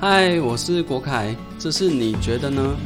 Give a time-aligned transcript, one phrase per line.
[0.00, 2.76] 嗨，我是国凯，这是你觉得呢？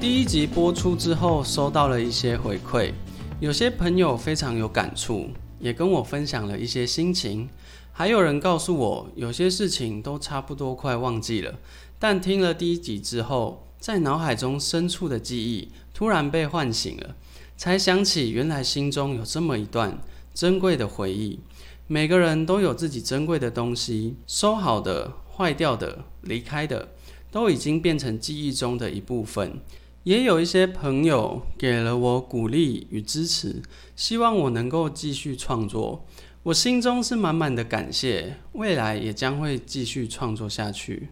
[0.00, 2.92] 第一集播出之后，收到了一些回馈，
[3.38, 5.28] 有些朋友非常有感触，
[5.60, 7.48] 也跟我分享了一些心情，
[7.92, 11.54] 还有人告诉我，有些事情都差不多快忘记了，
[11.96, 17.14] 但听了第一集之后，在脑海中深处的记忆突然被唤醒了，
[17.56, 19.96] 才想起原来心中有这么一段
[20.34, 21.38] 珍贵的回忆。
[21.86, 25.12] 每个人都有自己珍贵的东西，收好的。
[25.38, 26.88] 坏掉的、离开的，
[27.30, 29.60] 都已经变成记忆中的一部分。
[30.02, 33.62] 也有一些朋友给了我鼓励与支持，
[33.94, 36.04] 希望我能够继续创作。
[36.42, 41.10] 我心中是满满的感谢，未来也将会继续创作下去。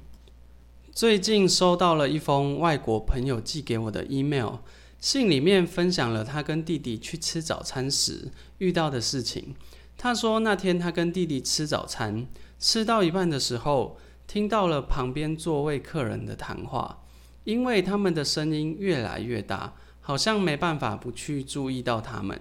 [0.91, 4.55] 最近收到了一封外国朋友寄给我的 email，
[4.99, 9.55] 信里面分享了他跟弟弟去吃早餐时遇到的事情。
[9.97, 12.27] 他说那天他跟弟弟吃早餐，
[12.59, 13.97] 吃到一半的时候。
[14.27, 17.05] 听到了旁边座位客人的谈话，
[17.45, 22.39] 因为他们的声音越来越大，好像没办法不去注意到他们。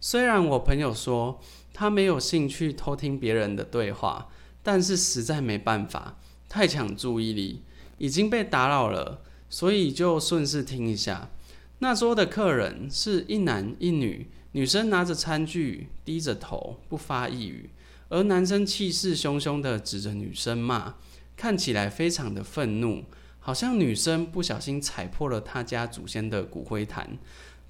[0.00, 1.40] 虽然我朋友说
[1.72, 4.28] 他没有兴趣偷听别人的对话，
[4.62, 7.62] 但是实在没办法，太抢注意力，
[7.98, 11.30] 已经被打扰了，所以就顺势听一下。
[11.78, 17.70] 那桌的客人是一男一女，女生拿着餐具，低着头不发一语，
[18.08, 20.96] 而男生气势汹汹地指着女生骂。
[21.38, 23.04] 看起来非常的愤怒，
[23.38, 27.16] 好像女生不小心踩破了他家祖先的骨灰坛。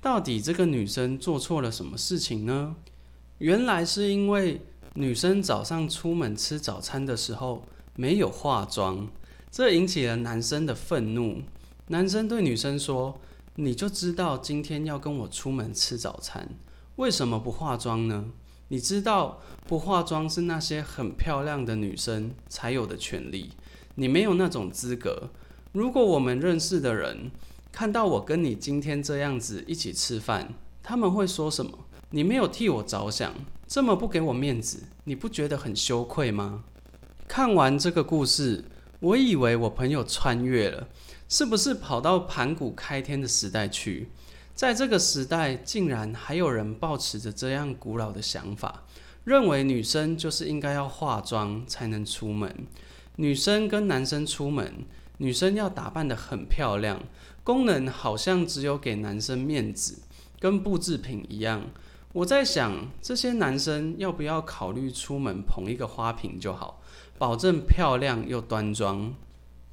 [0.00, 2.74] 到底这个女生做错了什么事情呢？
[3.36, 4.62] 原来是因为
[4.94, 9.06] 女生早上出门吃早餐的时候没有化妆，
[9.50, 11.42] 这引起了男生的愤怒。
[11.88, 13.20] 男生对女生说
[13.56, 16.48] ：“你就知道今天要跟我出门吃早餐，
[16.96, 18.32] 为什么不化妆呢？”
[18.68, 23.50] 你知道不化妆是那些很漂亮的女生才有的权利，
[23.94, 25.30] 你没有那种资格。
[25.72, 27.30] 如果我们认识的人
[27.72, 31.86] 看到我跟你今天这样子一起吃饭，他们会说什么？
[32.10, 33.34] 你没有替我着想，
[33.66, 36.64] 这么不给我面子，你不觉得很羞愧吗？
[37.26, 38.64] 看完这个故事，
[39.00, 40.88] 我以为我朋友穿越了，
[41.28, 44.08] 是不是跑到盘古开天的时代去？
[44.58, 48.82] 在这个时代，竟然还有人抱持着这样古老的想法，
[49.22, 52.66] 认为女生就是应该要化妆才能出门。
[53.14, 54.84] 女生跟男生出门，
[55.18, 57.04] 女生要打扮得很漂亮，
[57.44, 60.02] 功能好像只有给男生面子，
[60.40, 61.62] 跟布制品一样。
[62.12, 66.82] 我在想，这些男生要不要考虑出门捧一个花瓶就好，
[67.16, 69.14] 保证漂亮又端庄。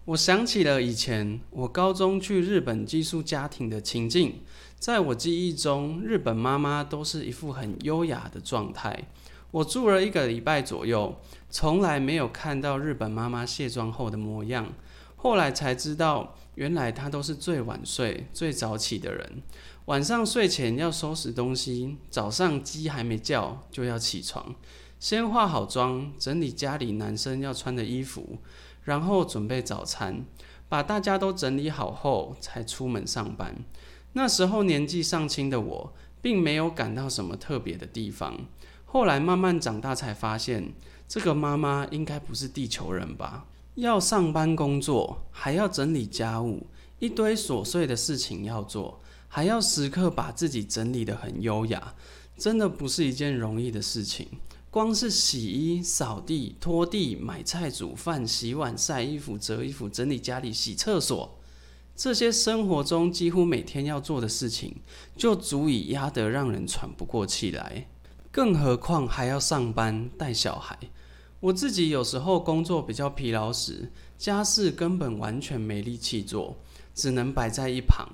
[0.06, 4.42] 我想起了以前我高中去日本寄宿家庭的情境。
[4.78, 9.08] 在我记忆中，日本妈妈都是一副很优雅的状态。
[9.52, 11.16] 我住了一个礼拜左右，
[11.50, 14.74] 从来没有看到日本妈妈卸妆后的模样。
[15.16, 19.42] 后来才知道，原来她都是最晚睡、最早起的人。
[19.86, 24.54] 晚上睡前要收拾东西，早上鸡还没叫就要起床，
[25.00, 28.40] 先化好妆，整理家里男生要穿的衣服，
[28.84, 30.26] 然后准备早餐，
[30.68, 33.64] 把大家都整理好后才出门上班。
[34.18, 38.48] 那时候年纪尚轻的我，并没有感到什么特别的地方。
[38.86, 40.72] 后来慢慢长大，才发现
[41.06, 43.46] 这个妈妈应该不是地球人吧？
[43.74, 46.66] 要上班工作，还要整理家务，
[47.00, 51.94] 一堆琐碎的事情要做，还要时刻把自己整理得很优雅，
[52.38, 54.26] 真的不是一件容易的事情。
[54.72, 61.38] 光是洗衣、扫地、拖地、买菜、煮饭、洗碗、晒衣服、折衣服、整理家里、洗厕所。
[61.96, 64.76] 这些生活中几乎每天要做的事情，
[65.16, 67.88] 就足以压得让人喘不过气来，
[68.32, 70.78] 更何况还要上班带小孩。
[71.40, 76.58] 我自己有时候工作比较疲劳时，家事根本完全没力气做，
[76.94, 78.06] 只能摆在一旁，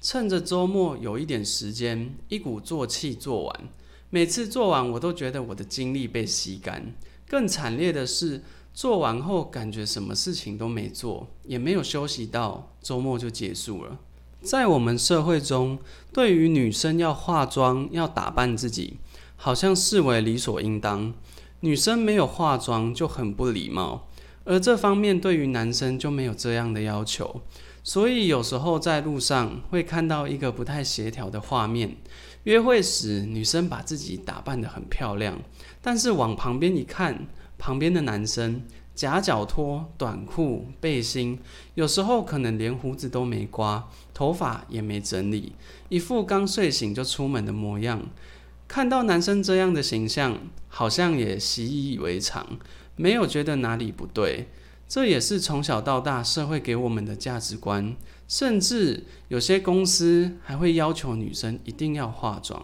[0.00, 3.68] 趁着周末有一点时间，一鼓作气做完。
[4.10, 6.94] 每次做完，我都觉得我的精力被吸干。
[7.28, 8.42] 更惨烈的是。
[8.72, 13.98] 做完后感觉什么事情都没做，也没有休息到，周末就结束了。
[14.40, 15.78] 在我们社会中，
[16.12, 18.96] 对于女生要化妆、要打扮自己，
[19.36, 21.12] 好像视为理所应当。
[21.60, 24.08] 女生没有化妆就很不礼貌，
[24.44, 27.42] 而这方面对于男生就没有这样的要求。
[27.82, 31.96] 所以有时候在路上会看到一个不太协调的画面：
[32.44, 35.38] 约会时女生把自己打扮得很漂亮，
[35.82, 37.26] 但是往旁边一看。
[37.60, 38.62] 旁边的男生
[38.94, 41.38] 夹脚拖、短裤、背心，
[41.74, 45.52] 有时候可能连胡子都没刮，头发也没整理，
[45.90, 48.02] 一副刚睡醒就出门的模样。
[48.66, 52.58] 看到男生这样的形象，好像也习以为常，
[52.96, 54.48] 没有觉得哪里不对。
[54.88, 57.94] 这也是从小到大社会给我们的价值观，
[58.26, 62.60] 甚至有些公司还会要求女生一定要化妆。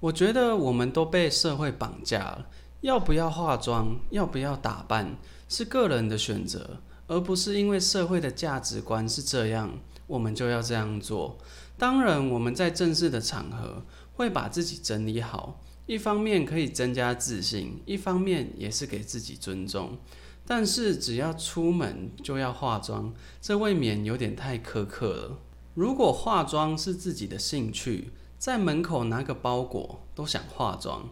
[0.00, 2.46] 我觉得我们都被社会绑架了，
[2.82, 5.16] 要不要化妆，要不要打扮，
[5.48, 11.38] 是个人的选择，而不是因为社会的价值观是这样，我们就要这样做。
[11.76, 13.84] 当然，我们在正式的场合
[14.14, 19.98] 会把自己整理好，一方面可以增加自信，一方面也是给自己尊重。
[20.46, 25.38] 但是只要出门就要化妆，这未免有点太苛刻了。
[25.74, 31.08] 如果化妆是自己的兴趣，在门口拿个包裹都想化妆，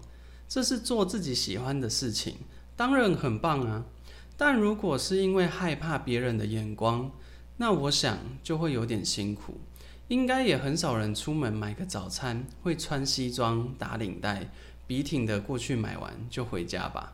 [0.48, 2.36] 这是做自己喜欢的事情，
[2.74, 3.84] 当然很棒啊。
[4.36, 7.10] 但如果是因为害怕别人的眼光，
[7.58, 9.60] 那我想就会有点辛苦。
[10.08, 14.50] 应该也很少人出门买个早餐会穿西装打领带，
[14.86, 17.12] 笔挺的过去买完就回家吧。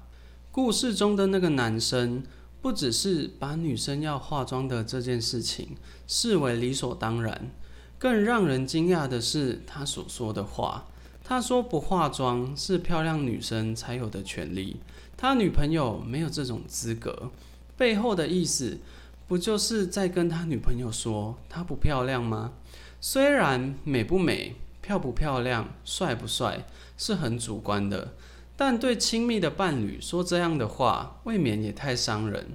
[0.53, 2.23] 故事中的那个男生，
[2.63, 5.77] 不只是把女生要化妆的这件事情
[6.07, 7.51] 视为理所当然，
[7.99, 10.87] 更让人惊讶的是他所说的话。
[11.27, 14.77] 他说不化妆是漂亮女生才有的权利，
[15.17, 17.31] 他女朋友没有这种资格。
[17.79, 18.79] 背后的意思，
[19.27, 22.53] 不就是在跟他女朋友说她不漂亮吗？
[23.01, 26.67] 虽然美不美、漂不漂亮、帅不帅
[26.99, 28.13] 是很主观的。
[28.57, 32.53] 但对亲密的伴侣说这样的话，未免也太伤人。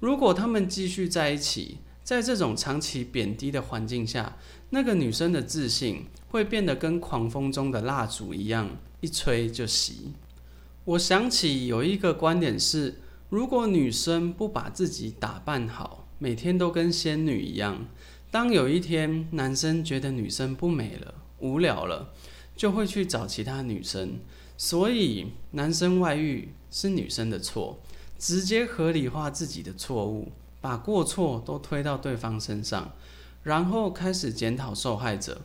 [0.00, 4.36] 如果他们继续在一起，在这种长期贬低的环境下，
[4.70, 9.92] 那个女生的自信会变得跟狂风中的蜡烛一样，一吹就熄。
[10.84, 12.96] 我想起有一个观点是：
[13.28, 17.86] 如果女生不把自己打扮好，每天都跟仙女一样，
[18.30, 22.12] 当有一天男生觉得女生不美了、无聊了，
[22.56, 24.18] 就会去找其他女生。
[24.56, 27.80] 所以，男生外遇是女生的错，
[28.18, 30.32] 直接合理化自己的错误，
[30.62, 32.92] 把过错都推到对方身上，
[33.42, 35.42] 然后开始检讨受害者。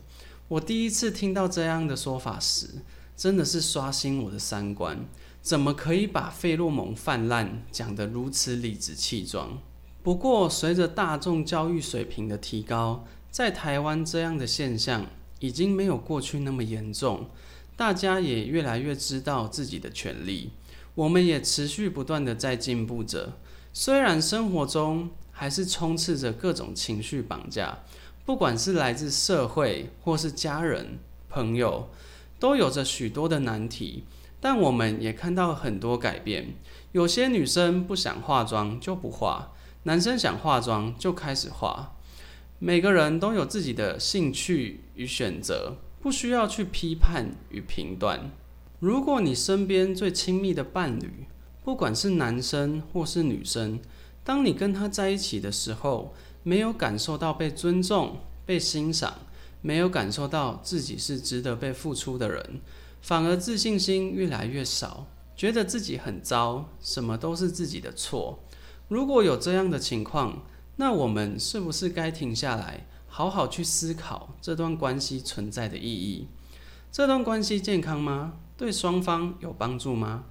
[0.47, 2.69] 我第一次听到这样的说法时，
[3.17, 5.05] 真的是刷新我的三观。
[5.41, 9.59] 怎么可以把费洛蒙泛滥讲得如此理直气壮？
[10.03, 15.07] 不过，随着大众教育水平的提高，在台湾这样的现象
[15.39, 17.29] 已经没有过去那么严重。
[17.75, 20.51] 大家也越来越知道自己的权利，
[20.95, 23.37] 我们也持续不断的在进步着。
[23.79, 27.77] 虽然生活中还是充斥着各种情绪绑架，
[28.25, 30.97] 不管是来自社会或是家人、
[31.29, 31.87] 朋友，
[32.39, 34.03] 都有着许多的难题。
[34.41, 36.55] 但我们也看到很多改变。
[36.93, 39.53] 有些女生不想化妆就不化，
[39.83, 41.93] 男生想化妆就开始化。
[42.57, 45.75] 每个人都有自己的兴趣与选择。
[46.01, 48.31] 不需要去批判与评断。
[48.79, 51.27] 如果你身边最亲密的伴侣，
[51.67, 53.81] 不管是男生或是女生，
[54.23, 59.13] 当你跟他在一起的时候，没有感受到被尊重、被欣赏，
[59.61, 62.61] 没有感受到自己是值得被付出的人，
[63.01, 68.39] 反而自信心越来越少，觉得自己很糟，什么都是自己的错。
[68.87, 70.43] 如果有这样的情况，
[70.77, 72.87] 那我们是不是该停下来？
[73.07, 76.29] 好好去思考这段关系存在的意义。
[76.93, 78.35] 这段关系健康吗？
[78.55, 80.23] 对双方有帮助吗？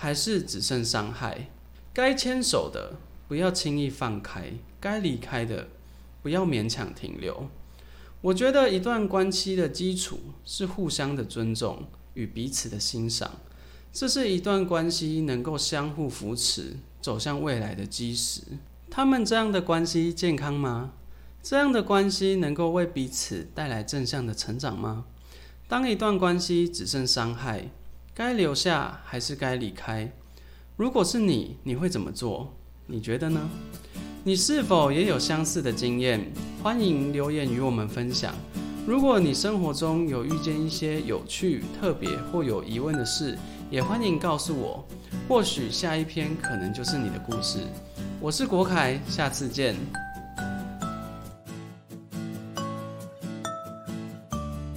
[0.00, 1.50] 还是只剩伤害？
[1.92, 2.94] 该牵手的
[3.26, 5.66] 不要轻易放开，该离开的
[6.22, 7.48] 不要勉强停留。
[8.20, 13.38] 我觉得一段关系的基础是互相的尊重与彼此的欣赏，
[13.92, 18.42] 这是一段关系能够相互扶持走向未来的基石。
[18.88, 20.92] 他们这样的关系健康吗？
[21.42, 25.06] 这样的关系能够为彼此带来正向的成长吗？
[25.66, 27.70] 当一段关系只剩伤害，
[28.18, 30.10] 该留下还是该离开？
[30.76, 32.52] 如果是你，你会怎么做？
[32.84, 33.48] 你觉得呢？
[34.24, 36.28] 你是否也有相似的经验？
[36.60, 38.34] 欢迎留言与我们分享。
[38.84, 43.38] 如果你生活中有遇见一些有趣、特别或有疑问的事，
[43.70, 44.84] 也欢迎告诉我。
[45.28, 47.60] 或许下一篇可能就是你的故事。
[48.20, 49.76] 我是国凯，下次见。